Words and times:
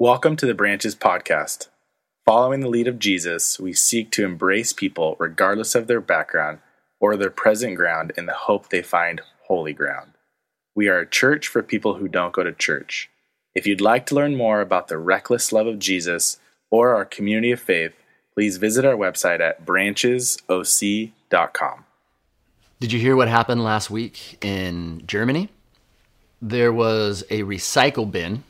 Welcome 0.00 0.36
to 0.36 0.46
the 0.46 0.54
Branches 0.54 0.94
Podcast. 0.94 1.66
Following 2.24 2.60
the 2.60 2.68
lead 2.68 2.86
of 2.86 3.00
Jesus, 3.00 3.58
we 3.58 3.72
seek 3.72 4.12
to 4.12 4.24
embrace 4.24 4.72
people 4.72 5.16
regardless 5.18 5.74
of 5.74 5.88
their 5.88 6.00
background 6.00 6.60
or 7.00 7.16
their 7.16 7.30
present 7.30 7.74
ground 7.74 8.12
in 8.16 8.26
the 8.26 8.32
hope 8.32 8.68
they 8.68 8.80
find 8.80 9.20
holy 9.48 9.72
ground. 9.72 10.12
We 10.76 10.86
are 10.86 11.00
a 11.00 11.08
church 11.08 11.48
for 11.48 11.64
people 11.64 11.94
who 11.94 12.06
don't 12.06 12.32
go 12.32 12.44
to 12.44 12.52
church. 12.52 13.10
If 13.56 13.66
you'd 13.66 13.80
like 13.80 14.06
to 14.06 14.14
learn 14.14 14.36
more 14.36 14.60
about 14.60 14.86
the 14.86 14.98
reckless 14.98 15.52
love 15.52 15.66
of 15.66 15.80
Jesus 15.80 16.38
or 16.70 16.94
our 16.94 17.04
community 17.04 17.50
of 17.50 17.58
faith, 17.58 17.94
please 18.34 18.56
visit 18.56 18.84
our 18.84 18.94
website 18.94 19.40
at 19.40 19.66
branchesoc.com. 19.66 21.84
Did 22.78 22.92
you 22.92 23.00
hear 23.00 23.16
what 23.16 23.26
happened 23.26 23.64
last 23.64 23.90
week 23.90 24.38
in 24.44 25.02
Germany? 25.08 25.48
There 26.40 26.72
was 26.72 27.24
a 27.30 27.42
recycle 27.42 28.08
bin, 28.08 28.44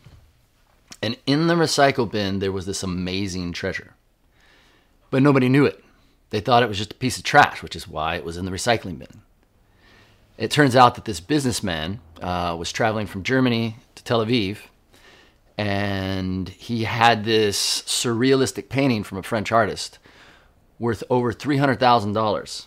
and 1.03 1.17
in 1.27 1.47
the 1.47 1.55
recycle 1.55 2.11
bin, 2.11 2.39
there 2.39 2.53
was 2.53 2.67
this 2.67 2.83
amazing 2.83 3.53
treasure. 3.53 3.95
But 5.11 5.23
nobody 5.23 5.49
knew 5.49 5.65
it. 5.65 5.83
They 6.31 6.41
thought 6.41 6.63
it 6.63 6.69
was 6.69 6.79
just 6.79 6.93
a 6.93 6.97
piece 6.97 7.17
of 7.17 7.25
trash, 7.25 7.63
which 7.63 7.77
is 7.77 7.89
why 7.89 8.17
it 8.17 8.25
was 8.25 8.37
in 8.37 8.45
the 8.45 8.51
recycling 8.51 8.99
bin. 8.99 9.23
It 10.37 10.51
turns 10.51 10.77
out 10.77 10.95
that 10.95 11.05
this 11.05 11.21
businessman 11.21 12.01
uh, 12.21 12.55
was 12.59 12.71
traveling 12.71 13.07
from 13.07 13.23
Germany 13.23 13.77
to 13.95 14.05
Tel 14.05 14.25
Aviv, 14.25 14.59
and 15.57 16.49
he 16.49 16.85
had 16.85 17.25
this 17.25 17.83
surrealistic 17.83 18.69
painting 18.69 19.03
from 19.03 19.19
a 19.19 19.23
French 19.23 19.51
artist 19.51 19.99
worth 20.79 21.03
over 21.11 21.33
$300,000. 21.33 22.67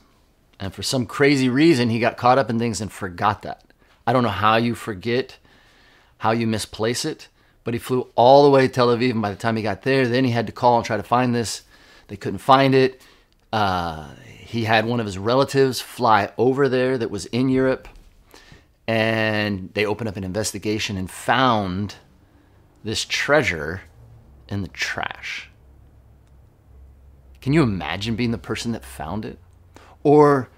And 0.59 0.73
for 0.73 0.83
some 0.83 1.05
crazy 1.05 1.47
reason, 1.47 1.89
he 1.89 1.99
got 1.99 2.17
caught 2.17 2.37
up 2.37 2.49
in 2.49 2.59
things 2.59 2.81
and 2.81 2.91
forgot 2.91 3.43
that. 3.43 3.63
I 4.05 4.13
don't 4.13 4.23
know 4.23 4.29
how 4.29 4.57
you 4.57 4.75
forget, 4.75 5.37
how 6.17 6.31
you 6.31 6.47
misplace 6.47 7.05
it, 7.05 7.29
but 7.63 7.73
he 7.73 7.79
flew 7.79 8.07
all 8.15 8.43
the 8.43 8.49
way 8.49 8.67
to 8.67 8.73
Tel 8.73 8.87
Aviv. 8.87 9.11
And 9.11 9.21
by 9.21 9.29
the 9.29 9.35
time 9.35 9.55
he 9.55 9.63
got 9.63 9.83
there, 9.83 10.07
then 10.07 10.23
he 10.23 10.31
had 10.31 10.47
to 10.47 10.53
call 10.53 10.77
and 10.77 10.85
try 10.85 10.97
to 10.97 11.03
find 11.03 11.33
this. 11.33 11.63
They 12.07 12.17
couldn't 12.17 12.39
find 12.39 12.75
it. 12.75 13.01
Uh, 13.53 14.09
he 14.25 14.65
had 14.65 14.85
one 14.85 14.99
of 14.99 15.05
his 15.05 15.17
relatives 15.17 15.81
fly 15.81 16.31
over 16.37 16.67
there 16.67 16.97
that 16.97 17.11
was 17.11 17.25
in 17.27 17.49
Europe. 17.49 17.87
And 18.87 19.73
they 19.73 19.85
opened 19.85 20.09
up 20.09 20.17
an 20.17 20.23
investigation 20.23 20.97
and 20.97 21.09
found 21.09 21.95
this 22.83 23.05
treasure 23.05 23.81
in 24.49 24.61
the 24.61 24.67
trash. 24.67 25.49
Can 27.41 27.53
you 27.53 27.63
imagine 27.63 28.15
being 28.15 28.31
the 28.31 28.37
person 28.37 28.71
that 28.73 28.85
found 28.85 29.25
it? 29.25 29.39
Or, 30.03 30.49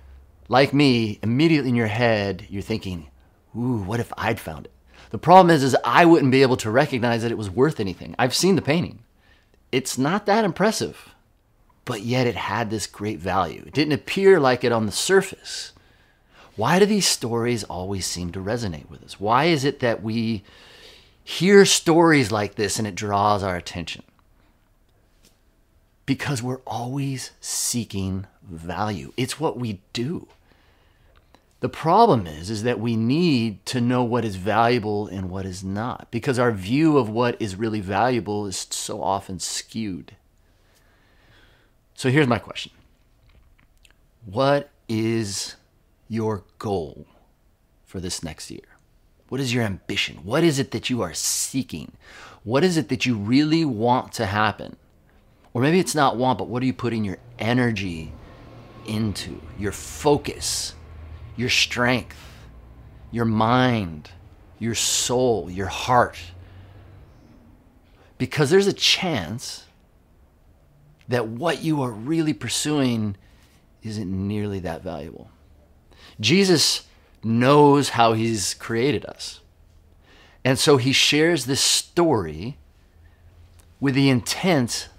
like 0.50 0.74
me, 0.74 1.20
immediately 1.22 1.70
in 1.70 1.76
your 1.76 1.88
head, 1.88 2.46
you're 2.50 2.62
thinking, 2.62 3.10
ooh, 3.56 3.84
what 3.84 4.00
if 4.00 4.12
I'd 4.18 4.40
found 4.40 4.66
it? 4.66 4.73
The 5.14 5.20
problem 5.20 5.52
is, 5.52 5.62
is 5.62 5.78
I 5.86 6.06
wouldn't 6.06 6.32
be 6.32 6.42
able 6.42 6.58
to 6.58 6.72
recognize 6.72 7.22
that 7.22 7.32
it 7.32 7.38
was 7.38 7.48
worth 7.48 7.80
anything. 7.80 8.16
I've 8.18 8.34
seen 8.34 8.56
the 8.56 8.64
painting. 8.64 9.04
It's 9.72 9.96
not 9.96 10.26
that 10.26 10.44
impressive, 10.44 11.14
but 11.86 12.02
yet 12.02 12.26
it 12.26 12.34
had 12.34 12.72
this 12.72 12.88
great 12.88 13.20
value. 13.20 13.62
It 13.68 13.76
didn't 13.76 13.94
appear 13.94 14.40
like 14.40 14.64
it 14.64 14.72
on 14.72 14.88
the 14.88 14.92
surface. 14.92 15.72
Why 16.56 16.80
do 16.80 16.88
these 16.88 17.08
stories 17.08 17.64
always 17.64 18.08
seem 18.08 18.32
to 18.32 18.40
resonate 18.40 18.90
with 18.90 19.04
us? 19.04 19.20
Why 19.20 19.46
is 19.46 19.64
it 19.64 19.82
that 19.82 20.02
we 20.02 20.44
hear 21.24 21.64
stories 21.64 22.32
like 22.32 22.56
this 22.56 22.80
and 22.80 22.88
it 22.88 22.96
draws 22.96 23.44
our 23.44 23.56
attention? 23.56 24.02
Because 26.08 26.42
we're 26.42 26.62
always 26.66 27.30
seeking 27.40 28.26
value. 28.42 29.14
It's 29.16 29.40
what 29.40 29.60
we 29.60 29.80
do. 29.94 30.28
The 31.64 31.70
problem 31.70 32.28
is 32.28 32.50
is 32.50 32.64
that 32.64 32.82
we 32.82 32.98
need 32.98 33.66
to 33.68 33.80
know 33.80 34.04
what 34.04 34.26
is 34.26 34.36
valuable 34.36 35.08
and 35.08 35.30
what 35.30 35.46
is 35.46 35.64
not 35.64 36.10
because 36.12 36.38
our 36.38 36.52
view 36.52 36.98
of 36.98 37.08
what 37.08 37.42
is 37.42 37.56
really 37.56 37.80
valuable 37.80 38.46
is 38.48 38.68
so 38.70 39.02
often 39.02 39.40
skewed. 39.40 40.18
So 41.94 42.10
here's 42.10 42.28
my 42.28 42.38
question. 42.38 42.74
What 44.26 44.72
is 44.90 45.56
your 46.10 46.44
goal 46.60 47.08
for 47.86 48.02
this 48.02 48.24
next 48.24 48.52
year? 48.52 48.78
What 49.30 49.40
is 49.40 49.54
your 49.54 49.64
ambition? 49.64 50.18
What 50.18 50.44
is 50.44 50.60
it 50.60 50.72
that 50.72 50.90
you 50.90 51.02
are 51.02 51.14
seeking? 51.14 51.94
What 52.44 52.66
is 52.66 52.76
it 52.76 52.90
that 52.90 53.06
you 53.06 53.16
really 53.16 53.64
want 53.64 54.12
to 54.16 54.26
happen? 54.26 54.76
Or 55.54 55.62
maybe 55.62 55.80
it's 55.80 55.96
not 55.96 56.18
want, 56.18 56.40
but 56.40 56.50
what 56.50 56.62
are 56.62 56.66
you 56.66 56.74
putting 56.74 57.06
your 57.06 57.20
energy 57.40 58.12
into? 58.86 59.42
Your 59.58 59.72
focus, 59.72 60.76
your 61.36 61.50
strength, 61.50 62.18
your 63.12 63.26
mind, 63.26 64.12
your 64.60 64.76
soul, 64.76 65.50
your 65.50 65.68
heart. 65.68 66.18
Because 68.18 68.50
there's 68.50 68.68
a 68.68 68.74
chance 68.74 69.66
that 71.08 71.28
what 71.28 71.64
you 71.64 71.82
are 71.82 71.92
really 71.92 72.34
pursuing 72.34 73.16
isn't 73.82 74.28
nearly 74.28 74.60
that 74.60 74.82
valuable. 74.82 75.30
Jesus 76.20 76.88
knows 77.24 77.90
how 77.90 78.14
he's 78.14 78.54
created 78.54 79.06
us. 79.06 79.42
And 80.46 80.60
so 80.60 80.78
he 80.78 80.92
shares 80.92 81.46
this 81.46 81.62
story 81.62 82.58
with 83.80 83.96
the 83.96 84.10
intent 84.10 84.90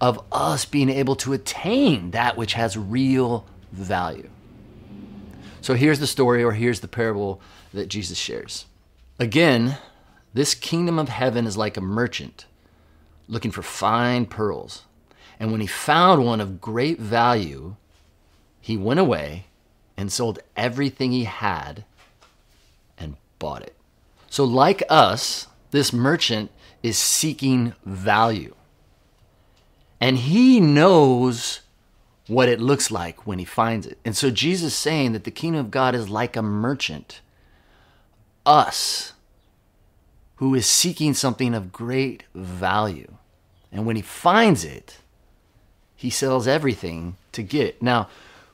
of 0.00 0.22
us 0.32 0.64
being 0.64 0.88
able 0.88 1.16
to 1.16 1.32
attain 1.32 2.10
that 2.12 2.36
which 2.36 2.54
has 2.54 2.76
real 2.76 3.46
value. 3.72 4.30
So 5.62 5.74
here's 5.74 6.00
the 6.00 6.06
story, 6.06 6.42
or 6.42 6.52
here's 6.52 6.80
the 6.80 6.88
parable 6.88 7.40
that 7.72 7.88
Jesus 7.88 8.18
shares. 8.18 8.66
Again, 9.18 9.76
this 10.32 10.54
kingdom 10.54 10.98
of 10.98 11.08
heaven 11.08 11.46
is 11.46 11.56
like 11.56 11.76
a 11.76 11.82
merchant 11.82 12.46
looking 13.28 13.50
for 13.50 13.62
fine 13.62 14.26
pearls. 14.26 14.82
And 15.38 15.52
when 15.52 15.60
he 15.60 15.66
found 15.66 16.24
one 16.24 16.40
of 16.40 16.60
great 16.60 16.98
value, 16.98 17.76
he 18.60 18.76
went 18.76 19.00
away 19.00 19.46
and 19.96 20.12
sold 20.12 20.38
everything 20.56 21.12
he 21.12 21.24
had 21.24 21.84
and 22.98 23.16
bought 23.38 23.62
it. 23.62 23.76
So, 24.28 24.44
like 24.44 24.82
us, 24.88 25.46
this 25.70 25.92
merchant 25.92 26.50
is 26.82 26.98
seeking 26.98 27.74
value. 27.84 28.54
And 30.00 30.16
he 30.18 30.60
knows 30.60 31.60
what 32.30 32.48
it 32.48 32.60
looks 32.60 32.90
like 32.90 33.26
when 33.26 33.40
he 33.40 33.44
finds 33.44 33.86
it. 33.86 33.98
And 34.04 34.16
so 34.16 34.30
Jesus 34.30 34.72
is 34.72 34.78
saying 34.78 35.12
that 35.12 35.24
the 35.24 35.30
kingdom 35.30 35.60
of 35.60 35.70
God 35.70 35.94
is 35.94 36.08
like 36.08 36.36
a 36.36 36.42
merchant, 36.42 37.20
us, 38.46 39.14
who 40.36 40.54
is 40.54 40.64
seeking 40.64 41.12
something 41.12 41.54
of 41.54 41.72
great 41.72 42.22
value. 42.34 43.16
And 43.72 43.84
when 43.84 43.96
he 43.96 44.02
finds 44.02 44.64
it, 44.64 44.98
he 45.96 46.08
sells 46.08 46.46
everything 46.46 47.16
to 47.32 47.42
get 47.42 47.66
it. 47.66 47.82
Now, 47.82 48.08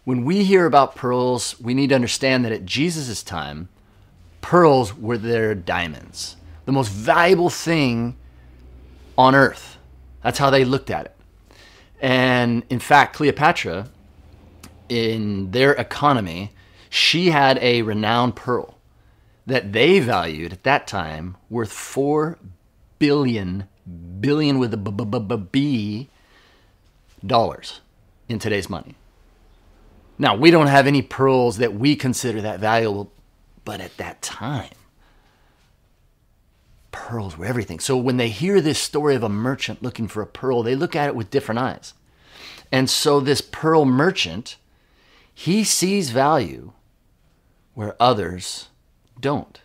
when 0.05 0.25
we 0.25 0.45
hear 0.45 0.67
about 0.67 0.97
pearls, 0.97 1.61
we 1.61 1.75
need 1.75 1.89
to 1.89 1.95
understand 1.95 2.45
that 2.45 2.53
at 2.53 2.65
Jesus' 2.65 3.23
time, 3.23 3.69
pearls 4.41 4.97
were 4.97 5.19
their 5.19 5.55
diamonds, 5.55 6.37
the 6.65 6.73
most 6.73 6.91
valuable 6.91 7.51
thing 7.51 8.17
on 9.19 9.35
earth. 9.35 9.77
That's 10.23 10.39
how 10.39 10.51
they 10.51 10.65
looked 10.65 10.91
at 10.91 11.07
it. 11.07 11.16
And 12.01 12.65
in 12.69 12.79
fact, 12.79 13.17
Cleopatra, 13.17 13.89
in 14.89 15.51
their 15.51 15.73
economy, 15.73 16.53
she 16.91 17.31
had 17.31 17.59
a 17.59 17.83
renowned 17.83 18.37
pearl 18.37 18.79
that 19.47 19.73
they 19.73 20.01
valued 20.01 20.53
at 20.53 20.65
that 20.65 20.87
time 20.87 21.37
worth 21.49 21.73
four 21.73 22.39
billion 22.99 23.69
billion 24.21 24.59
with 24.59 24.75
a 24.75 24.77
b 24.77 24.91
b 24.91 25.19
b 25.19 25.37
b 25.53 26.09
dollars 27.25 27.81
in 28.29 28.39
today's 28.39 28.69
money. 28.69 28.95
Now 30.19 30.35
we 30.35 30.51
don't 30.51 30.67
have 30.67 30.87
any 30.87 31.03
pearls 31.03 31.59
that 31.59 31.75
we 31.75 31.95
consider 31.95 32.41
that 32.43 32.61
valuable, 32.61 33.13
but 33.65 33.81
at 33.81 33.97
that 33.99 34.23
time, 34.23 34.71
pearls 36.97 37.37
were 37.37 37.45
everything. 37.45 37.79
So 37.79 37.95
when 37.97 38.17
they 38.17 38.31
hear 38.31 38.61
this 38.61 38.79
story 38.79 39.15
of 39.15 39.23
a 39.23 39.29
merchant 39.29 39.83
looking 39.83 40.09
for 40.09 40.23
a 40.23 40.27
pearl, 40.27 40.63
they 40.63 40.75
look 40.75 40.97
at 40.97 41.09
it 41.09 41.15
with 41.15 41.31
different 41.31 41.59
eyes. 41.59 41.93
And 42.73 42.89
so 42.89 43.21
this 43.21 43.43
pearl 43.43 43.85
merchant, 43.85 44.57
he 45.33 45.63
sees 45.63 46.09
value 46.11 46.73
where 47.75 48.01
others 48.01 48.69
don't. 49.21 49.61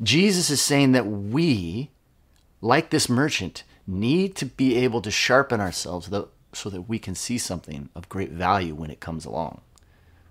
Jesus 0.00 0.50
is 0.50 0.62
saying 0.62 0.92
that 0.92 1.06
we, 1.06 1.90
like 2.60 2.90
this 2.90 3.08
merchant, 3.08 3.64
need 3.84 4.36
to 4.36 4.46
be 4.46 4.76
able 4.76 5.02
to 5.02 5.10
sharpen 5.10 5.60
ourselves 5.60 6.08
so 6.52 6.70
that 6.70 6.82
we 6.82 7.00
can 7.00 7.16
see 7.16 7.38
something 7.38 7.88
of 7.96 8.08
great 8.08 8.30
value 8.30 8.74
when 8.74 8.90
it 8.90 9.00
comes 9.00 9.24
along, 9.24 9.60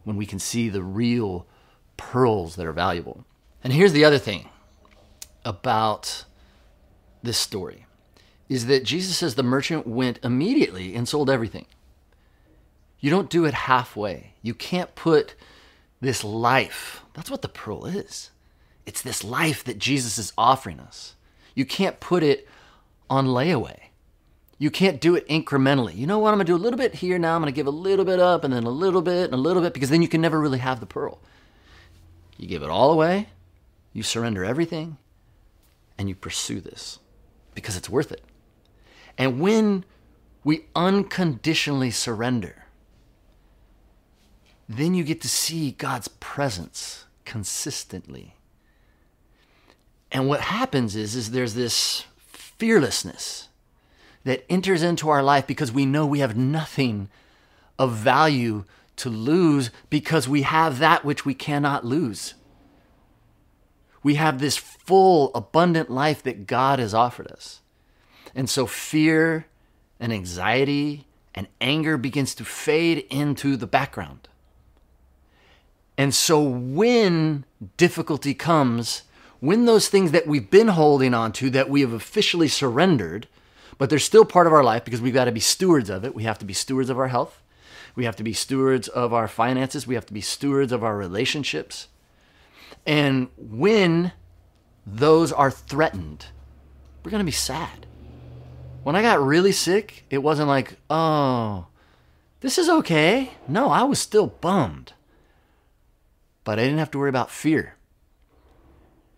when 0.05 0.15
we 0.15 0.25
can 0.25 0.39
see 0.39 0.69
the 0.69 0.81
real 0.81 1.45
pearls 1.97 2.55
that 2.55 2.65
are 2.65 2.71
valuable. 2.71 3.25
And 3.63 3.73
here's 3.73 3.93
the 3.93 4.05
other 4.05 4.17
thing 4.17 4.49
about 5.49 6.25
this 7.23 7.37
story 7.37 7.87
is 8.47 8.67
that 8.67 8.83
Jesus 8.83 9.17
says 9.17 9.33
the 9.33 9.43
merchant 9.43 9.87
went 9.87 10.19
immediately 10.23 10.95
and 10.95 11.09
sold 11.09 11.29
everything. 11.29 11.65
You 12.99 13.09
don't 13.09 13.29
do 13.29 13.45
it 13.45 13.53
halfway. 13.53 14.33
You 14.43 14.53
can't 14.53 14.93
put 14.93 15.33
this 16.01 16.23
life, 16.23 17.03
that's 17.13 17.29
what 17.29 17.41
the 17.41 17.49
pearl 17.49 17.85
is. 17.85 18.31
It's 18.85 19.01
this 19.01 19.23
life 19.23 19.63
that 19.65 19.77
Jesus 19.77 20.17
is 20.17 20.31
offering 20.37 20.79
us. 20.79 21.15
You 21.55 21.65
can't 21.65 21.99
put 21.99 22.23
it 22.23 22.47
on 23.09 23.27
layaway. 23.27 23.79
You 24.57 24.71
can't 24.71 25.01
do 25.01 25.15
it 25.15 25.27
incrementally. 25.27 25.95
You 25.95 26.07
know 26.07 26.19
what? 26.19 26.29
I'm 26.29 26.37
going 26.37 26.45
to 26.45 26.51
do 26.51 26.55
a 26.55 26.63
little 26.63 26.77
bit 26.77 26.95
here 26.95 27.19
now. 27.19 27.35
I'm 27.35 27.41
going 27.41 27.51
to 27.51 27.55
give 27.55 27.67
a 27.67 27.71
little 27.71 28.05
bit 28.05 28.19
up 28.19 28.43
and 28.43 28.53
then 28.53 28.63
a 28.63 28.69
little 28.69 29.01
bit 29.01 29.25
and 29.25 29.33
a 29.33 29.37
little 29.37 29.61
bit 29.61 29.73
because 29.73 29.89
then 29.89 30.01
you 30.01 30.07
can 30.07 30.21
never 30.21 30.39
really 30.39 30.59
have 30.59 30.79
the 30.79 30.85
pearl. 30.85 31.19
You 32.37 32.47
give 32.47 32.63
it 32.63 32.69
all 32.69 32.91
away, 32.91 33.29
you 33.91 34.03
surrender 34.03 34.45
everything, 34.45 34.97
and 35.99 36.07
you 36.07 36.15
pursue 36.15 36.61
this 36.61 36.97
because 37.53 37.75
it's 37.75 37.89
worth 37.89 38.11
it. 38.11 38.23
And 39.17 39.41
when 39.41 39.83
we 40.45 40.65
unconditionally 40.73 41.91
surrender, 41.91 42.63
then 44.69 44.93
you 44.95 45.03
get 45.03 45.19
to 45.21 45.27
see 45.27 45.71
God's 45.71 46.07
presence 46.07 47.05
consistently. 47.25 48.35
And 50.09 50.29
what 50.29 50.39
happens 50.39 50.95
is, 50.95 51.15
is 51.15 51.31
there's 51.31 51.53
this 51.53 52.05
fearlessness 52.27 53.49
that 54.23 54.45
enters 54.49 54.81
into 54.81 55.09
our 55.09 55.21
life 55.21 55.45
because 55.45 55.71
we 55.71 55.85
know 55.85 56.05
we 56.05 56.19
have 56.19 56.37
nothing 56.37 57.09
of 57.77 57.93
value 57.93 58.63
to 58.95 59.09
lose 59.09 59.69
because 59.89 60.29
we 60.29 60.43
have 60.43 60.79
that 60.79 61.03
which 61.03 61.25
we 61.25 61.33
cannot 61.33 61.83
lose. 61.83 62.35
We 64.01 64.15
have 64.15 64.39
this 64.39 64.57
full, 64.57 65.31
abundant 65.35 65.89
life 65.89 66.23
that 66.23 66.47
God 66.47 66.79
has 66.79 66.93
offered 66.93 67.27
us. 67.27 67.61
And 68.33 68.49
so 68.49 68.65
fear 68.65 69.47
and 69.99 70.13
anxiety 70.13 71.05
and 71.35 71.47
anger 71.59 71.97
begins 71.97 72.33
to 72.35 72.45
fade 72.45 73.05
into 73.09 73.57
the 73.57 73.67
background. 73.67 74.27
And 75.97 76.15
so 76.15 76.41
when 76.41 77.43
difficulty 77.75 78.33
comes, 78.33 79.03
when 79.41 79.65
those 79.65 79.89
things 79.89 80.11
that 80.11 80.27
we've 80.27 80.49
been 80.49 80.69
holding 80.69 81.13
on 81.13 81.33
to, 81.33 81.49
that 81.49 81.69
we 81.69 81.81
have 81.81 81.91
officially 81.91 82.47
surrendered, 82.47 83.27
but 83.77 83.89
they're 83.89 83.99
still 83.99 84.23
part 84.23 84.47
of 84.47 84.53
our 84.53 84.63
life 84.63 84.85
because 84.85 85.01
we've 85.01 85.13
got 85.13 85.25
to 85.25 85.31
be 85.33 85.41
stewards 85.41 85.89
of 85.89 86.05
it. 86.05 86.15
We 86.15 86.23
have 86.23 86.39
to 86.39 86.45
be 86.45 86.53
stewards 86.53 86.89
of 86.89 86.97
our 86.97 87.09
health. 87.09 87.41
We 87.95 88.05
have 88.05 88.15
to 88.15 88.23
be 88.23 88.31
stewards 88.31 88.87
of 88.87 89.13
our 89.13 89.27
finances. 89.27 89.85
We 89.85 89.95
have 89.95 90.05
to 90.05 90.13
be 90.13 90.21
stewards 90.21 90.71
of 90.71 90.85
our 90.85 90.95
relationships. 90.95 91.88
And 92.85 93.29
when 93.37 94.13
those 94.85 95.31
are 95.31 95.51
threatened, 95.51 96.27
we're 97.03 97.11
going 97.11 97.19
to 97.19 97.25
be 97.25 97.31
sad. 97.31 97.85
When 98.83 98.95
I 98.95 99.01
got 99.01 99.21
really 99.21 99.51
sick, 99.51 100.05
it 100.09 100.19
wasn't 100.19 100.47
like, 100.47 100.77
oh, 100.89 101.67
this 102.39 102.57
is 102.57 102.69
okay. 102.69 103.31
No, 103.47 103.69
I 103.69 103.83
was 103.83 103.99
still 103.99 104.27
bummed. 104.27 104.93
But 106.43 106.57
I 106.57 106.63
didn't 106.63 106.79
have 106.79 106.91
to 106.91 106.99
worry 106.99 107.09
about 107.09 107.29
fear. 107.29 107.75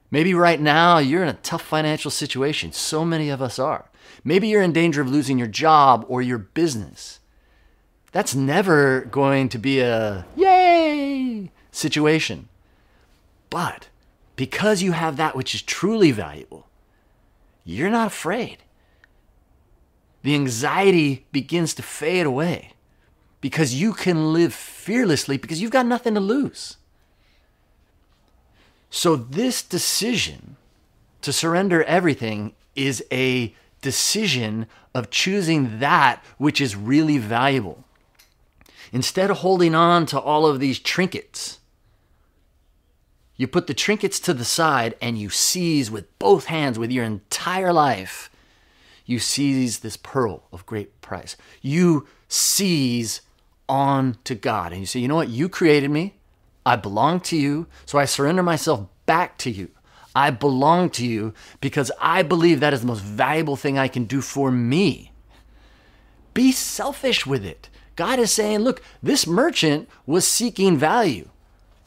Maybe 0.10 0.34
right 0.34 0.60
now 0.60 0.98
you're 0.98 1.24
in 1.24 1.30
a 1.30 1.34
tough 1.34 1.62
financial 1.62 2.12
situation. 2.12 2.74
So 2.74 3.06
many 3.06 3.30
of 3.30 3.42
us 3.42 3.58
are. 3.60 3.90
Maybe 4.24 4.50
you're 4.50 4.62
in 4.62 4.74
danger 4.74 5.02
of 5.02 5.10
losing 5.10 5.38
your 5.38 5.48
job 5.48 6.06
or 6.10 6.22
your 6.22 6.38
business. 6.38 7.20
That's 8.12 8.36
never 8.36 9.02
going 9.02 9.48
to 9.50 9.58
be 9.58 9.80
a 9.80 10.26
yay 10.36 11.52
situation. 11.72 12.50
But 13.52 13.90
because 14.36 14.82
you 14.82 14.94
have 14.94 15.18
that 15.18 15.36
which 15.36 15.54
is 15.54 15.62
truly 15.62 16.10
valuable, 16.12 16.66
you're 17.64 17.92
not 17.92 18.08
afraid. 18.08 18.58
The 20.24 20.34
anxiety 20.34 21.28
begins 21.32 21.76
to 21.76 21.84
fade 21.84 22.26
away 22.26 22.72
because 23.42 23.76
you 23.76 23.94
can 23.94 24.34
live 24.34 24.54
fearlessly 24.54 25.38
because 25.38 25.62
you've 25.62 25.70
got 25.70 25.86
nothing 25.86 26.16
to 26.16 26.20
lose. 26.20 26.78
So, 28.90 29.16
this 29.16 29.62
decision 29.62 30.58
to 31.22 31.32
surrender 31.32 31.84
everything 31.84 32.54
is 32.76 33.04
a 33.12 33.54
decision 33.82 34.68
of 34.94 35.10
choosing 35.10 35.80
that 35.80 36.24
which 36.38 36.62
is 36.62 36.76
really 36.76 37.18
valuable. 37.18 37.84
Instead 38.92 39.30
of 39.30 39.38
holding 39.38 39.74
on 39.74 40.06
to 40.08 40.20
all 40.20 40.46
of 40.46 40.60
these 40.60 40.78
trinkets, 40.78 41.61
you 43.42 43.48
put 43.48 43.66
the 43.66 43.74
trinkets 43.74 44.20
to 44.20 44.36
the 44.36 44.46
side 44.46 44.94
and 45.02 45.18
you 45.18 45.32
seize 45.32 45.90
with 45.90 46.20
both 46.20 46.46
hands, 46.46 46.78
with 46.78 46.92
your 46.92 47.04
entire 47.04 47.74
life, 47.74 48.30
you 49.04 49.18
seize 49.18 49.80
this 49.80 49.98
pearl 49.98 50.44
of 50.52 50.68
great 50.68 51.02
price. 51.02 51.36
You 51.60 52.08
seize 52.28 53.22
on 53.68 54.18
to 54.26 54.36
God 54.36 54.74
and 54.74 54.82
you 54.82 54.86
say, 54.86 55.00
you 55.00 55.08
know 55.08 55.16
what? 55.16 55.30
You 55.30 55.50
created 55.50 55.90
me. 55.90 56.20
I 56.68 56.76
belong 56.76 57.20
to 57.22 57.36
you. 57.36 57.66
So 57.88 57.98
I 57.98 58.06
surrender 58.06 58.44
myself 58.44 58.86
back 59.08 59.40
to 59.40 59.50
you. 59.50 59.72
I 60.14 60.30
belong 60.30 60.92
to 60.92 61.08
you 61.08 61.34
because 61.62 61.92
I 62.00 62.22
believe 62.22 62.60
that 62.60 62.76
is 62.76 62.82
the 62.82 62.88
most 62.88 63.02
valuable 63.02 63.56
thing 63.56 63.76
I 63.76 63.88
can 63.88 64.04
do 64.04 64.22
for 64.22 64.52
me. 64.52 65.14
Be 66.36 66.52
selfish 66.52 67.26
with 67.26 67.44
it. 67.44 67.70
God 67.96 68.20
is 68.20 68.32
saying, 68.32 68.60
look, 68.60 68.84
this 69.02 69.26
merchant 69.26 69.90
was 70.06 70.28
seeking 70.28 70.78
value. 70.78 71.30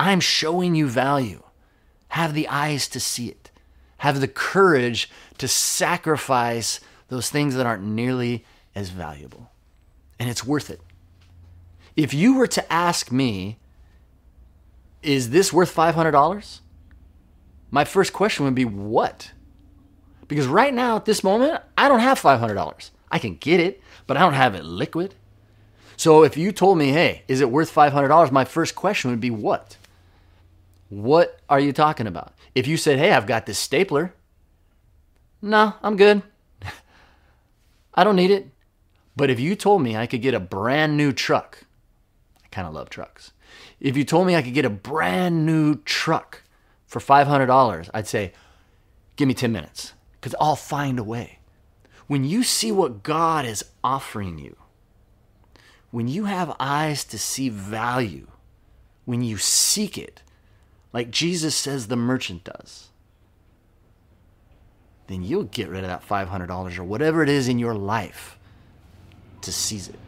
I'm 0.00 0.18
showing 0.18 0.74
you 0.74 0.88
value. 0.88 1.43
Have 2.08 2.34
the 2.34 2.48
eyes 2.48 2.88
to 2.88 3.00
see 3.00 3.28
it. 3.28 3.50
Have 3.98 4.20
the 4.20 4.28
courage 4.28 5.10
to 5.38 5.48
sacrifice 5.48 6.80
those 7.08 7.30
things 7.30 7.54
that 7.54 7.66
aren't 7.66 7.84
nearly 7.84 8.44
as 8.74 8.90
valuable. 8.90 9.50
And 10.18 10.28
it's 10.28 10.46
worth 10.46 10.70
it. 10.70 10.80
If 11.96 12.12
you 12.12 12.36
were 12.36 12.46
to 12.48 12.72
ask 12.72 13.12
me, 13.12 13.58
is 15.02 15.30
this 15.30 15.52
worth 15.52 15.74
$500? 15.74 16.60
my 17.74 17.84
first 17.84 18.12
question 18.12 18.44
would 18.44 18.54
be 18.54 18.64
what? 18.64 19.32
Because 20.28 20.46
right 20.46 20.72
now, 20.72 20.94
at 20.94 21.06
this 21.06 21.24
moment, 21.24 21.60
I 21.76 21.88
don't 21.88 21.98
have 21.98 22.20
$500. 22.20 22.90
I 23.10 23.18
can 23.18 23.34
get 23.34 23.58
it, 23.58 23.82
but 24.06 24.16
I 24.16 24.20
don't 24.20 24.34
have 24.34 24.54
it 24.54 24.64
liquid. 24.64 25.16
So 25.96 26.22
if 26.22 26.36
you 26.36 26.52
told 26.52 26.78
me, 26.78 26.90
hey, 26.90 27.24
is 27.26 27.40
it 27.40 27.50
worth 27.50 27.74
$500? 27.74 28.30
My 28.30 28.44
first 28.44 28.76
question 28.76 29.10
would 29.10 29.20
be 29.20 29.30
what? 29.30 29.76
What 30.88 31.40
are 31.48 31.60
you 31.60 31.72
talking 31.72 32.06
about? 32.06 32.34
If 32.54 32.66
you 32.66 32.76
said, 32.76 32.98
hey, 32.98 33.12
I've 33.12 33.26
got 33.26 33.46
this 33.46 33.58
stapler, 33.58 34.14
no, 35.42 35.74
I'm 35.82 35.96
good. 35.96 36.22
I 37.94 38.04
don't 38.04 38.16
need 38.16 38.30
it. 38.30 38.48
But 39.16 39.30
if 39.30 39.38
you 39.38 39.54
told 39.54 39.82
me 39.82 39.96
I 39.96 40.06
could 40.06 40.22
get 40.22 40.34
a 40.34 40.40
brand 40.40 40.96
new 40.96 41.12
truck, 41.12 41.64
I 42.42 42.48
kind 42.48 42.66
of 42.66 42.74
love 42.74 42.90
trucks. 42.90 43.32
If 43.78 43.96
you 43.96 44.04
told 44.04 44.26
me 44.26 44.34
I 44.34 44.42
could 44.42 44.54
get 44.54 44.64
a 44.64 44.70
brand 44.70 45.46
new 45.46 45.76
truck 45.76 46.42
for 46.86 47.00
$500, 47.00 47.90
I'd 47.92 48.08
say, 48.08 48.32
give 49.16 49.28
me 49.28 49.34
10 49.34 49.52
minutes 49.52 49.92
because 50.20 50.34
I'll 50.40 50.56
find 50.56 50.98
a 50.98 51.04
way. 51.04 51.38
When 52.06 52.24
you 52.24 52.42
see 52.42 52.72
what 52.72 53.02
God 53.02 53.44
is 53.44 53.64
offering 53.82 54.38
you, 54.38 54.56
when 55.90 56.08
you 56.08 56.24
have 56.24 56.56
eyes 56.58 57.04
to 57.04 57.18
see 57.18 57.48
value, 57.48 58.26
when 59.04 59.22
you 59.22 59.38
seek 59.38 59.96
it, 59.96 60.22
like 60.94 61.10
Jesus 61.10 61.56
says 61.56 61.88
the 61.88 61.96
merchant 61.96 62.44
does, 62.44 62.88
then 65.08 65.24
you'll 65.24 65.42
get 65.42 65.68
rid 65.68 65.82
of 65.82 65.90
that 65.90 66.06
$500 66.06 66.78
or 66.78 66.84
whatever 66.84 67.22
it 67.22 67.28
is 67.28 67.48
in 67.48 67.58
your 67.58 67.74
life 67.74 68.38
to 69.42 69.52
seize 69.52 69.88
it. 69.88 69.98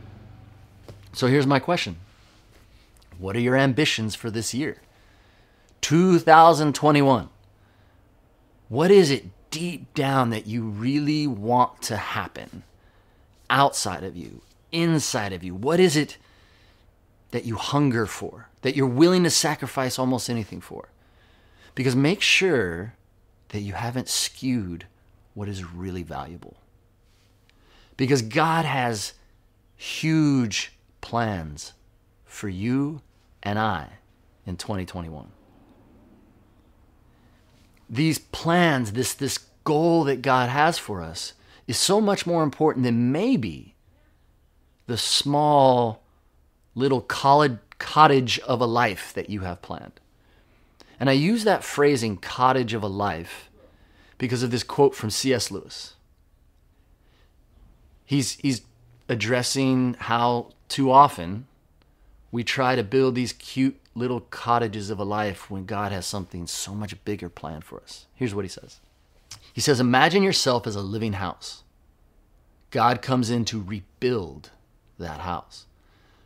So 1.12 1.26
here's 1.26 1.46
my 1.46 1.58
question 1.58 1.96
What 3.18 3.34
are 3.34 3.40
your 3.40 3.56
ambitions 3.56 4.14
for 4.14 4.30
this 4.30 4.54
year? 4.54 4.80
2021. 5.80 7.30
What 8.68 8.90
is 8.90 9.10
it 9.10 9.26
deep 9.50 9.92
down 9.92 10.30
that 10.30 10.46
you 10.46 10.62
really 10.62 11.26
want 11.26 11.82
to 11.82 11.96
happen 11.96 12.62
outside 13.50 14.04
of 14.04 14.16
you, 14.16 14.40
inside 14.70 15.32
of 15.32 15.42
you? 15.42 15.54
What 15.54 15.80
is 15.80 15.96
it 15.96 16.16
that 17.36 17.44
you 17.44 17.56
hunger 17.56 18.06
for, 18.06 18.48
that 18.62 18.74
you're 18.74 18.86
willing 18.86 19.22
to 19.24 19.30
sacrifice 19.30 19.98
almost 19.98 20.30
anything 20.30 20.60
for? 20.60 20.88
Because 21.74 21.94
make 21.94 22.22
sure 22.22 22.94
that 23.50 23.60
you 23.60 23.74
haven't 23.74 24.08
skewed 24.08 24.86
what 25.34 25.48
is 25.48 25.62
really 25.62 26.02
valuable. 26.02 26.56
Because 27.96 28.22
God 28.22 28.64
has 28.64 29.12
huge 29.76 30.72
plans 31.00 31.74
for 32.24 32.48
you 32.48 33.02
and 33.42 33.58
I 33.58 33.90
in 34.46 34.56
2021 34.56 35.30
these 37.88 38.18
plans, 38.18 38.92
this, 38.92 39.14
this 39.14 39.38
goal 39.64 40.04
that 40.04 40.22
God 40.22 40.48
has 40.48 40.78
for 40.78 41.00
us, 41.00 41.34
is 41.66 41.76
so 41.76 42.00
much 42.00 42.26
more 42.26 42.42
important 42.42 42.84
than 42.84 43.12
maybe 43.12 43.74
the 44.86 44.96
small 44.96 46.02
little 46.76 47.00
cottage 47.00 48.38
of 48.40 48.60
a 48.60 48.66
life 48.66 49.12
that 49.14 49.28
you 49.28 49.40
have 49.40 49.62
planned. 49.62 49.98
And 51.00 51.10
I 51.10 51.14
use 51.14 51.42
that 51.44 51.64
phrasing, 51.64 52.16
cottage 52.16 52.72
of 52.72 52.84
a 52.84 52.88
life, 52.88 53.50
because 54.18 54.42
of 54.42 54.50
this 54.50 54.62
quote 54.62 54.94
from 54.94 55.10
C.S. 55.10 55.50
Lewis. 55.50 55.94
He's, 58.04 58.32
he's 58.34 58.62
addressing 59.08 59.96
how 59.98 60.50
too 60.68 60.90
often 60.90 61.46
we 62.30 62.44
try 62.44 62.76
to 62.76 62.84
build 62.84 63.14
these 63.14 63.32
cute 63.32 63.80
little 63.94 64.20
cottages 64.20 64.90
of 64.90 64.98
a 64.98 65.04
life 65.04 65.50
when 65.50 65.64
God 65.64 65.90
has 65.90 66.06
something 66.06 66.46
so 66.46 66.74
much 66.74 67.02
bigger 67.04 67.28
planned 67.28 67.64
for 67.64 67.80
us. 67.80 68.06
Here's 68.14 68.34
what 68.34 68.44
he 68.44 68.48
says 68.48 68.80
He 69.52 69.60
says, 69.60 69.80
Imagine 69.80 70.22
yourself 70.22 70.66
as 70.66 70.76
a 70.76 70.82
living 70.82 71.14
house. 71.14 71.62
God 72.70 73.00
comes 73.00 73.30
in 73.30 73.44
to 73.46 73.62
rebuild 73.62 74.50
that 74.98 75.20
house. 75.20 75.66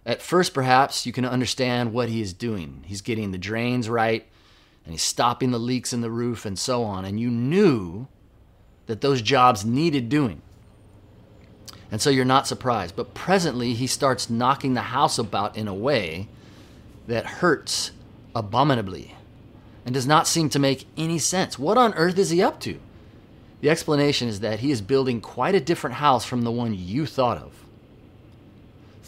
At 0.07 0.23
first, 0.23 0.55
perhaps 0.55 1.05
you 1.05 1.13
can 1.13 1.25
understand 1.25 1.93
what 1.93 2.09
he 2.09 2.21
is 2.21 2.33
doing. 2.33 2.83
He's 2.87 3.03
getting 3.03 3.33
the 3.33 3.39
drains 3.39 3.89
right, 3.89 4.27
and 4.85 4.93
he's 4.93 5.03
stopping 5.03 5.51
the 5.51 5.59
leaks 5.59 5.93
in 5.93 6.01
the 6.01 6.11
roof, 6.11 6.47
and 6.47 6.59
so 6.59 6.83
on. 6.85 7.05
And 7.05 7.21
you 7.21 7.31
knew 7.31 8.09
that 8.87 9.03
those 9.03 9.23
jobs 9.23 9.65
needed 9.65 10.09
doing. 10.09 10.43
And 11.91 12.01
so 12.01 12.11
you're 12.11 12.25
not 12.25 12.47
surprised. 12.47 12.97
But 12.97 13.15
presently, 13.15 13.75
he 13.75 13.87
starts 13.87 14.31
knocking 14.31 14.75
the 14.75 14.81
house 14.81 15.19
about 15.19 15.57
in 15.57 15.69
a 15.69 15.75
way 15.75 16.29
that 17.07 17.27
hurts 17.27 17.91
abominably 18.35 19.15
and 19.85 19.95
does 19.95 20.07
not 20.07 20.27
seem 20.27 20.49
to 20.51 20.59
make 20.59 20.87
any 20.97 21.19
sense. 21.19 21.59
What 21.59 21.79
on 21.79 21.95
earth 21.95 22.19
is 22.19 22.31
he 22.31 22.43
up 22.43 22.61
to? 22.61 22.79
The 23.61 23.71
explanation 23.71 24.29
is 24.29 24.41
that 24.41 24.61
he 24.61 24.71
is 24.71 24.81
building 24.81 25.21
quite 25.21 25.55
a 25.55 25.61
different 25.61 25.97
house 25.97 26.25
from 26.25 26.43
the 26.43 26.51
one 26.51 26.75
you 26.75 27.07
thought 27.07 27.39
of. 27.39 27.53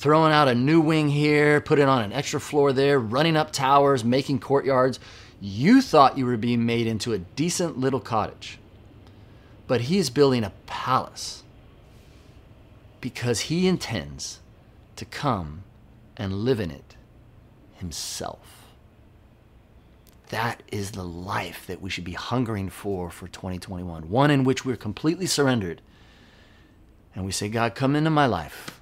Throwing 0.03 0.33
out 0.33 0.49
a 0.49 0.55
new 0.57 0.81
wing 0.81 1.11
here, 1.11 1.61
putting 1.61 1.87
on 1.87 2.03
an 2.03 2.13
extra 2.13 2.41
floor 2.41 2.73
there, 2.73 2.99
running 2.99 3.37
up 3.37 3.53
towers, 3.53 4.03
making 4.03 4.41
courtyards. 4.41 4.99
You 5.41 5.81
thought 5.81 6.19
you 6.19 6.27
were 6.27 6.37
being 6.37 6.67
made 6.67 6.89
into 6.89 7.13
a 7.13 7.19
decent 7.19 7.79
little 7.79 8.01
cottage. 8.01 8.59
But 9.69 9.83
he 9.83 9.99
is 9.99 10.11
building 10.11 10.43
a 10.43 10.53
palace 10.67 11.45
because 13.01 13.43
he 13.43 13.69
intends 13.69 14.41
to 14.97 15.05
come 15.05 15.63
and 16.17 16.35
live 16.35 16.59
in 16.59 16.73
it 16.73 16.97
himself. 17.75 18.67
That 20.31 20.65
is 20.73 20.91
the 20.91 21.05
life 21.05 21.65
that 21.69 21.81
we 21.81 21.91
should 21.91 22.03
be 22.03 22.15
hungering 22.15 22.71
for 22.71 23.09
for 23.09 23.29
2021. 23.29 24.11
One 24.11 24.33
in 24.33 24.43
which 24.43 24.65
we're 24.65 24.75
completely 24.75 25.27
surrendered. 25.27 25.81
And 27.15 27.25
we 27.25 27.31
say, 27.31 27.49
God, 27.49 27.77
come 27.77 27.95
into 27.95 28.11
my 28.11 28.27
life. 28.27 28.81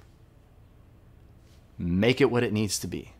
Make 1.83 2.21
it 2.21 2.31
what 2.31 2.43
it 2.43 2.53
needs 2.53 2.79
to 2.79 2.87
be. 2.87 3.13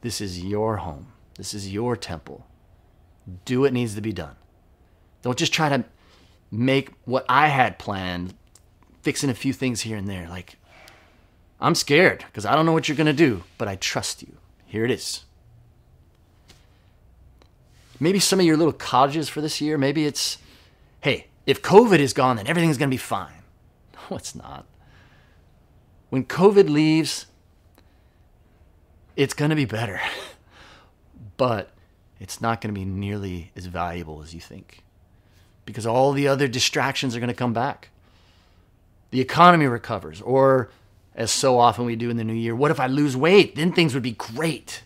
This 0.00 0.20
is 0.20 0.42
your 0.42 0.78
home. 0.78 1.12
This 1.36 1.54
is 1.54 1.72
your 1.72 1.96
temple. 1.96 2.46
Do 3.44 3.60
what 3.60 3.72
needs 3.72 3.94
to 3.94 4.00
be 4.00 4.12
done. 4.12 4.36
Don't 5.22 5.38
just 5.38 5.52
try 5.52 5.68
to 5.68 5.84
make 6.50 6.92
what 7.04 7.24
I 7.28 7.48
had 7.48 7.78
planned, 7.78 8.34
fixing 9.02 9.30
a 9.30 9.34
few 9.34 9.52
things 9.52 9.82
here 9.82 9.96
and 9.96 10.08
there. 10.08 10.28
Like, 10.28 10.56
I'm 11.60 11.74
scared 11.74 12.24
because 12.26 12.46
I 12.46 12.54
don't 12.54 12.66
know 12.66 12.72
what 12.72 12.88
you're 12.88 12.96
going 12.96 13.06
to 13.06 13.12
do, 13.12 13.44
but 13.58 13.68
I 13.68 13.76
trust 13.76 14.22
you. 14.22 14.36
Here 14.66 14.84
it 14.84 14.90
is 14.90 15.26
maybe 18.00 18.18
some 18.18 18.40
of 18.40 18.46
your 18.46 18.56
little 18.56 18.72
cottages 18.72 19.28
for 19.28 19.40
this 19.40 19.60
year, 19.60 19.78
maybe 19.78 20.06
it's, 20.06 20.38
hey, 21.00 21.26
if 21.46 21.62
COVID 21.62 21.98
is 21.98 22.12
gone, 22.12 22.36
then 22.36 22.46
everything's 22.46 22.78
going 22.78 22.90
to 22.90 22.94
be 22.94 22.98
fine. 22.98 23.32
No, 24.08 24.16
it's 24.16 24.36
not. 24.36 24.66
When 26.10 26.24
COVID 26.24 26.68
leaves, 26.68 27.26
it's 29.16 29.34
going 29.34 29.50
to 29.50 29.56
be 29.56 29.64
better, 29.64 30.00
but 31.36 31.70
it's 32.20 32.40
not 32.40 32.60
going 32.60 32.74
to 32.74 32.78
be 32.78 32.84
nearly 32.84 33.50
as 33.56 33.66
valuable 33.66 34.22
as 34.22 34.34
you 34.34 34.40
think 34.40 34.82
because 35.64 35.86
all 35.86 36.12
the 36.12 36.28
other 36.28 36.46
distractions 36.46 37.16
are 37.16 37.20
going 37.20 37.28
to 37.28 37.34
come 37.34 37.52
back. 37.52 37.88
The 39.10 39.20
economy 39.20 39.66
recovers, 39.66 40.20
or 40.20 40.70
as 41.14 41.32
so 41.32 41.58
often 41.58 41.84
we 41.84 41.96
do 41.96 42.10
in 42.10 42.16
the 42.16 42.24
new 42.24 42.34
year, 42.34 42.54
what 42.54 42.70
if 42.70 42.78
I 42.78 42.86
lose 42.86 43.16
weight? 43.16 43.56
Then 43.56 43.72
things 43.72 43.94
would 43.94 44.02
be 44.02 44.12
great 44.12 44.82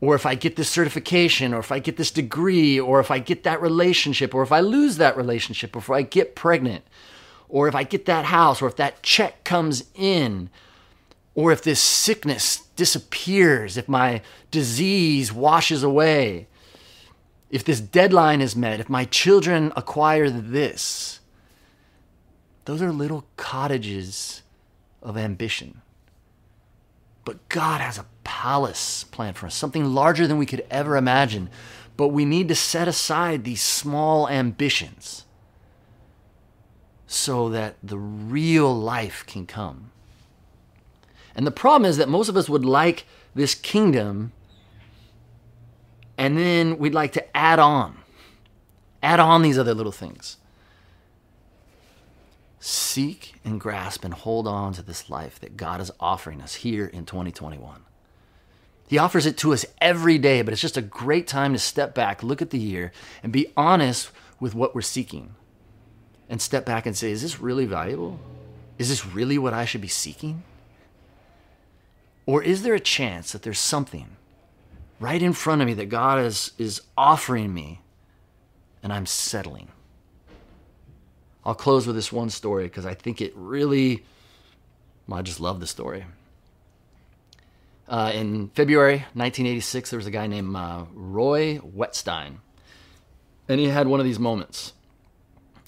or 0.00 0.14
if 0.14 0.24
I 0.24 0.34
get 0.34 0.56
this 0.56 0.68
certification, 0.68 1.52
or 1.52 1.58
if 1.58 1.70
I 1.70 1.78
get 1.78 1.96
this 1.98 2.10
degree, 2.10 2.80
or 2.80 3.00
if 3.00 3.10
I 3.10 3.18
get 3.18 3.44
that 3.44 3.60
relationship, 3.60 4.34
or 4.34 4.42
if 4.42 4.50
I 4.50 4.60
lose 4.60 4.96
that 4.96 5.16
relationship, 5.16 5.76
or 5.76 5.80
if 5.80 5.90
I 5.90 6.02
get 6.02 6.34
pregnant, 6.34 6.84
or 7.48 7.68
if 7.68 7.74
I 7.74 7.82
get 7.82 8.06
that 8.06 8.26
house, 8.26 8.62
or 8.62 8.68
if 8.68 8.76
that 8.76 9.02
check 9.02 9.44
comes 9.44 9.84
in, 9.94 10.48
or 11.34 11.52
if 11.52 11.62
this 11.62 11.80
sickness 11.80 12.58
disappears, 12.76 13.76
if 13.76 13.88
my 13.88 14.22
disease 14.50 15.32
washes 15.32 15.82
away, 15.82 16.48
if 17.50 17.64
this 17.64 17.80
deadline 17.80 18.40
is 18.40 18.54
met, 18.54 18.80
if 18.80 18.88
my 18.88 19.04
children 19.04 19.72
acquire 19.76 20.30
this. 20.30 21.20
Those 22.64 22.82
are 22.82 22.92
little 22.92 23.26
cottages 23.36 24.42
of 25.02 25.16
ambition. 25.16 25.82
But 27.24 27.48
God 27.48 27.80
has 27.80 27.98
a 27.98 28.06
palace 28.24 29.04
planned 29.04 29.36
for 29.36 29.46
us, 29.46 29.54
something 29.54 29.84
larger 29.84 30.26
than 30.26 30.38
we 30.38 30.46
could 30.46 30.64
ever 30.70 30.96
imagine. 30.96 31.50
But 31.96 32.08
we 32.08 32.24
need 32.24 32.48
to 32.48 32.54
set 32.54 32.88
aside 32.88 33.44
these 33.44 33.60
small 33.60 34.28
ambitions 34.28 35.24
so 37.06 37.48
that 37.48 37.76
the 37.82 37.98
real 37.98 38.72
life 38.72 39.24
can 39.26 39.46
come. 39.46 39.90
And 41.34 41.46
the 41.46 41.50
problem 41.50 41.88
is 41.88 41.96
that 41.96 42.08
most 42.08 42.28
of 42.28 42.36
us 42.36 42.48
would 42.48 42.64
like 42.64 43.04
this 43.34 43.54
kingdom 43.54 44.32
and 46.18 46.36
then 46.36 46.78
we'd 46.78 46.94
like 46.94 47.12
to 47.12 47.36
add 47.36 47.58
on, 47.58 47.96
add 49.02 49.20
on 49.20 49.42
these 49.42 49.58
other 49.58 49.72
little 49.72 49.92
things 49.92 50.36
seek 52.60 53.34
and 53.42 53.58
grasp 53.58 54.04
and 54.04 54.12
hold 54.12 54.46
on 54.46 54.74
to 54.74 54.82
this 54.82 55.08
life 55.08 55.40
that 55.40 55.56
God 55.56 55.80
is 55.80 55.90
offering 55.98 56.42
us 56.42 56.56
here 56.56 56.86
in 56.86 57.06
2021. 57.06 57.82
He 58.86 58.98
offers 58.98 59.24
it 59.24 59.38
to 59.38 59.52
us 59.54 59.64
every 59.80 60.18
day, 60.18 60.42
but 60.42 60.52
it's 60.52 60.60
just 60.60 60.76
a 60.76 60.82
great 60.82 61.26
time 61.26 61.52
to 61.54 61.58
step 61.58 61.94
back, 61.94 62.22
look 62.22 62.42
at 62.42 62.50
the 62.50 62.58
year, 62.58 62.92
and 63.22 63.32
be 63.32 63.52
honest 63.56 64.10
with 64.38 64.54
what 64.54 64.74
we're 64.74 64.82
seeking. 64.82 65.34
And 66.28 66.40
step 66.40 66.64
back 66.66 66.86
and 66.86 66.96
say, 66.96 67.10
is 67.10 67.22
this 67.22 67.40
really 67.40 67.66
valuable? 67.66 68.20
Is 68.78 68.88
this 68.88 69.06
really 69.06 69.38
what 69.38 69.54
I 69.54 69.64
should 69.64 69.80
be 69.80 69.88
seeking? 69.88 70.42
Or 72.30 72.44
is 72.44 72.62
there 72.62 72.74
a 72.74 72.80
chance 72.80 73.32
that 73.32 73.42
there's 73.42 73.58
something 73.58 74.06
right 75.00 75.20
in 75.20 75.32
front 75.32 75.62
of 75.62 75.66
me 75.66 75.74
that 75.74 75.86
God 75.86 76.20
is, 76.20 76.52
is 76.58 76.80
offering 76.96 77.52
me 77.52 77.80
and 78.84 78.92
I'm 78.92 79.04
settling? 79.04 79.66
I'll 81.44 81.56
close 81.56 81.88
with 81.88 81.96
this 81.96 82.12
one 82.12 82.30
story 82.30 82.66
because 82.66 82.86
I 82.86 82.94
think 82.94 83.20
it 83.20 83.32
really, 83.34 84.04
well, 85.08 85.18
I 85.18 85.22
just 85.22 85.40
love 85.40 85.58
the 85.58 85.66
story. 85.66 86.04
Uh, 87.88 88.12
in 88.14 88.50
February 88.50 88.98
1986, 89.14 89.90
there 89.90 89.96
was 89.96 90.06
a 90.06 90.12
guy 90.12 90.28
named 90.28 90.54
uh, 90.54 90.84
Roy 90.94 91.56
Whetstine, 91.56 92.42
and 93.48 93.58
he 93.58 93.66
had 93.66 93.88
one 93.88 93.98
of 93.98 94.06
these 94.06 94.20
moments 94.20 94.72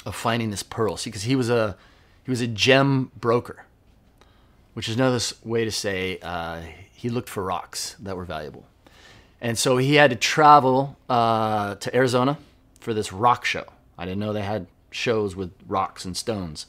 of 0.06 0.14
finding 0.14 0.50
this 0.52 0.62
pearl. 0.62 0.96
See, 0.96 1.10
because 1.10 1.24
he 1.24 1.34
was 1.34 1.50
a 1.50 1.76
he 2.22 2.30
was 2.30 2.40
a 2.40 2.46
gem 2.46 3.10
broker, 3.16 3.64
which 4.74 4.88
is 4.88 4.96
another 4.96 5.20
way 5.44 5.64
to 5.64 5.70
say 5.70 6.18
uh, 6.22 6.60
he 6.92 7.08
looked 7.08 7.28
for 7.28 7.42
rocks 7.42 7.96
that 8.00 8.16
were 8.16 8.24
valuable, 8.24 8.66
and 9.40 9.58
so 9.58 9.76
he 9.76 9.94
had 9.94 10.10
to 10.10 10.16
travel 10.16 10.96
uh, 11.08 11.74
to 11.76 11.94
Arizona 11.94 12.38
for 12.80 12.94
this 12.94 13.12
rock 13.12 13.44
show. 13.44 13.64
I 13.98 14.04
didn't 14.04 14.20
know 14.20 14.32
they 14.32 14.42
had 14.42 14.66
shows 14.90 15.34
with 15.34 15.52
rocks 15.66 16.04
and 16.04 16.16
stones. 16.16 16.66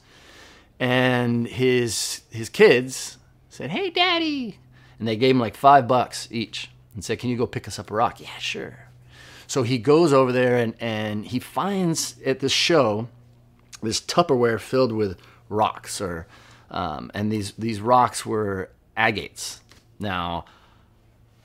And 0.80 1.46
his 1.46 2.22
his 2.30 2.48
kids 2.48 3.18
said, 3.48 3.70
"Hey, 3.70 3.90
Daddy," 3.90 4.58
and 4.98 5.06
they 5.06 5.16
gave 5.16 5.30
him 5.32 5.40
like 5.40 5.56
five 5.56 5.86
bucks 5.86 6.28
each 6.30 6.70
and 6.94 7.04
said, 7.04 7.18
"Can 7.18 7.30
you 7.30 7.36
go 7.36 7.46
pick 7.46 7.68
us 7.68 7.78
up 7.78 7.90
a 7.90 7.94
rock?" 7.94 8.20
Yeah, 8.20 8.38
sure. 8.38 8.88
So 9.46 9.62
he 9.62 9.78
goes 9.78 10.12
over 10.12 10.32
there 10.32 10.56
and 10.56 10.74
and 10.80 11.26
he 11.26 11.38
finds 11.38 12.16
at 12.24 12.40
this 12.40 12.52
show 12.52 13.08
this 13.82 14.00
Tupperware 14.00 14.60
filled 14.60 14.92
with 14.92 15.18
rocks, 15.48 16.00
or 16.00 16.26
um, 16.74 17.10
and 17.14 17.30
these 17.32 17.52
these 17.52 17.80
rocks 17.80 18.26
were 18.26 18.68
agates. 18.96 19.60
Now, 20.00 20.44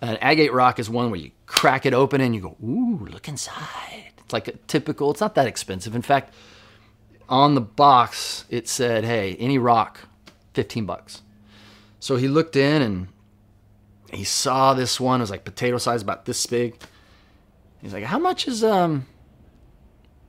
an 0.01 0.17
agate 0.21 0.51
rock 0.51 0.79
is 0.79 0.89
one 0.89 1.11
where 1.11 1.19
you 1.19 1.31
crack 1.45 1.85
it 1.85 1.93
open 1.93 2.19
and 2.19 2.33
you 2.35 2.41
go, 2.41 2.57
"Ooh, 2.61 3.07
look 3.09 3.27
inside." 3.27 4.11
It's 4.17 4.33
like 4.33 4.47
a 4.47 4.53
typical. 4.67 5.11
It's 5.11 5.21
not 5.21 5.35
that 5.35 5.47
expensive. 5.47 5.95
In 5.95 6.01
fact, 6.01 6.33
on 7.29 7.53
the 7.53 7.61
box 7.61 8.45
it 8.49 8.67
said, 8.67 9.05
"Hey, 9.05 9.35
any 9.39 9.59
rock, 9.59 10.01
15 10.55 10.85
bucks." 10.85 11.21
So 11.99 12.15
he 12.15 12.27
looked 12.27 12.55
in 12.55 12.81
and 12.81 13.07
he 14.11 14.23
saw 14.23 14.73
this 14.73 14.99
one. 14.99 15.19
It 15.19 15.23
was 15.23 15.31
like 15.31 15.45
potato 15.45 15.77
size, 15.77 16.01
about 16.01 16.25
this 16.25 16.43
big. 16.47 16.75
He's 17.83 17.93
like, 17.93 18.05
"How 18.05 18.17
much 18.17 18.47
is 18.47 18.63
um? 18.63 19.05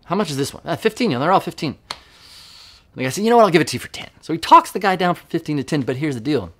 How 0.04 0.14
much 0.14 0.30
is 0.30 0.36
this 0.36 0.52
one? 0.52 0.62
Uh, 0.66 0.76
15. 0.76 1.12
Yeah, 1.12 1.18
they're 1.18 1.32
all 1.32 1.40
15." 1.40 1.78
The 2.94 3.04
guy 3.04 3.08
said, 3.08 3.24
"You 3.24 3.30
know 3.30 3.36
what? 3.36 3.44
I'll 3.44 3.50
give 3.50 3.62
it 3.62 3.68
to 3.68 3.76
you 3.76 3.80
for 3.80 3.88
10." 3.88 4.08
So 4.20 4.32
he 4.32 4.38
talks 4.38 4.72
the 4.72 4.78
guy 4.78 4.96
down 4.96 5.14
from 5.14 5.28
15 5.28 5.56
to 5.58 5.64
10. 5.64 5.82
But 5.82 5.96
here's 5.96 6.14
the 6.14 6.20
deal: 6.20 6.52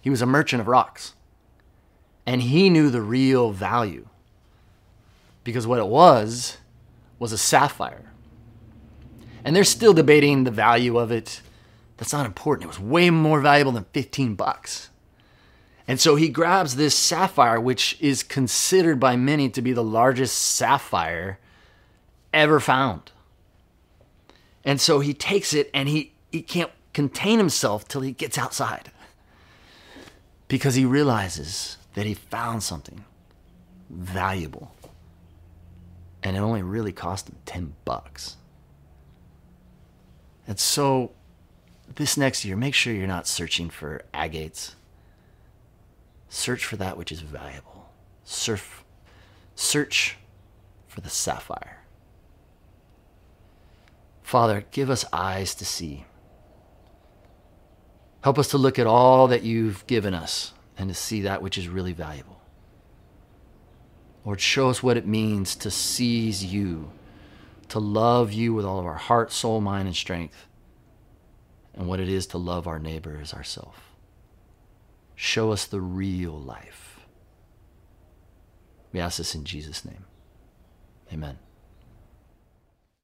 he 0.00 0.10
was 0.10 0.22
a 0.22 0.26
merchant 0.26 0.60
of 0.60 0.68
rocks, 0.68 1.14
and 2.26 2.42
he 2.42 2.70
knew 2.70 2.90
the 2.90 3.02
real 3.02 3.52
value 3.52 4.06
because 5.44 5.66
what 5.66 5.78
it 5.78 5.86
was 5.86 6.58
was 7.18 7.32
a 7.32 7.38
sapphire 7.38 8.10
and 9.44 9.54
they're 9.54 9.64
still 9.64 9.92
debating 9.92 10.44
the 10.44 10.50
value 10.50 10.98
of 10.98 11.10
it. 11.10 11.40
That's 11.96 12.12
not 12.12 12.26
important. 12.26 12.64
It 12.64 12.68
was 12.68 12.80
way 12.80 13.10
more 13.10 13.40
valuable 13.40 13.72
than 13.72 13.86
15 13.92 14.34
bucks. 14.34 14.90
And 15.86 16.00
so 16.00 16.16
he 16.16 16.28
grabs 16.28 16.76
this 16.76 16.94
sapphire, 16.94 17.60
which 17.60 17.96
is 18.00 18.22
considered 18.22 19.00
by 19.00 19.16
many 19.16 19.48
to 19.50 19.62
be 19.62 19.72
the 19.72 19.82
largest 19.82 20.38
sapphire 20.38 21.38
ever 22.32 22.60
found. 22.60 23.10
And 24.64 24.80
so 24.80 25.00
he 25.00 25.14
takes 25.14 25.54
it 25.54 25.70
and 25.72 25.88
he 25.88 26.12
he 26.30 26.42
can't 26.42 26.70
contain 26.92 27.38
himself 27.38 27.88
till 27.88 28.00
he 28.02 28.12
gets 28.12 28.36
outside 28.36 28.90
because 30.48 30.74
he 30.74 30.84
realizes 30.84 31.76
that 31.94 32.06
he 32.06 32.14
found 32.14 32.62
something 32.62 33.04
valuable 33.88 34.72
and 36.22 36.36
it 36.36 36.40
only 36.40 36.62
really 36.62 36.92
cost 36.92 37.28
him 37.28 37.36
10 37.46 37.74
bucks. 37.84 38.36
And 40.46 40.58
so 40.58 41.12
this 41.94 42.16
next 42.16 42.44
year, 42.44 42.56
make 42.56 42.74
sure 42.74 42.92
you're 42.92 43.06
not 43.06 43.26
searching 43.26 43.70
for 43.70 44.02
agates. 44.12 44.74
Search 46.28 46.64
for 46.64 46.76
that 46.76 46.96
which 46.96 47.10
is 47.10 47.20
valuable. 47.20 47.90
Surf, 48.24 48.84
search 49.54 50.16
for 50.86 51.00
the 51.00 51.10
sapphire. 51.10 51.79
Father, 54.30 54.64
give 54.70 54.90
us 54.90 55.04
eyes 55.12 55.56
to 55.56 55.64
see. 55.64 56.04
Help 58.22 58.38
us 58.38 58.46
to 58.50 58.58
look 58.58 58.78
at 58.78 58.86
all 58.86 59.26
that 59.26 59.42
you've 59.42 59.84
given 59.88 60.14
us 60.14 60.52
and 60.78 60.88
to 60.88 60.94
see 60.94 61.22
that 61.22 61.42
which 61.42 61.58
is 61.58 61.66
really 61.66 61.92
valuable. 61.92 62.40
Lord, 64.24 64.40
show 64.40 64.70
us 64.70 64.84
what 64.84 64.96
it 64.96 65.04
means 65.04 65.56
to 65.56 65.68
seize 65.68 66.44
you, 66.44 66.92
to 67.70 67.80
love 67.80 68.32
you 68.32 68.54
with 68.54 68.64
all 68.64 68.78
of 68.78 68.86
our 68.86 68.94
heart, 68.94 69.32
soul, 69.32 69.60
mind, 69.60 69.88
and 69.88 69.96
strength, 69.96 70.46
and 71.74 71.88
what 71.88 71.98
it 71.98 72.08
is 72.08 72.28
to 72.28 72.38
love 72.38 72.68
our 72.68 72.78
neighbor 72.78 73.18
as 73.20 73.34
ourselves. 73.34 73.80
Show 75.16 75.50
us 75.50 75.64
the 75.64 75.80
real 75.80 76.38
life. 76.38 77.00
We 78.92 79.00
ask 79.00 79.18
this 79.18 79.34
in 79.34 79.42
Jesus' 79.42 79.84
name. 79.84 80.04
Amen. 81.12 81.36